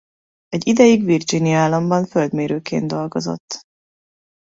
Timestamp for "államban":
1.57-2.05